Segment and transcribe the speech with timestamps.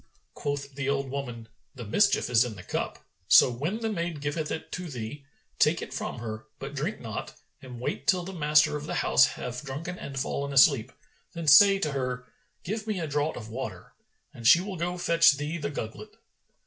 [0.33, 4.49] Quoth the old woman, "The mischief is in the cup: so, when the maid giveth
[4.49, 5.25] it to thee,
[5.59, 9.25] take it from her, but drink not and wait till the master of the house
[9.37, 10.91] have drunken and fallen asleep;
[11.33, 12.25] then say to her,
[12.63, 13.93] 'Give me a draught of water,'
[14.33, 16.15] and she will go to fetch thee the gugglet.